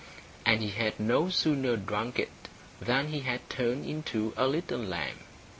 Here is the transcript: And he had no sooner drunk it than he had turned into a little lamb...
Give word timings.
And 0.47 0.63
he 0.63 0.69
had 0.69 0.99
no 0.99 1.29
sooner 1.29 1.77
drunk 1.77 2.17
it 2.17 2.31
than 2.79 3.09
he 3.09 3.19
had 3.19 3.47
turned 3.51 3.85
into 3.85 4.33
a 4.35 4.47
little 4.47 4.79
lamb... 4.79 5.19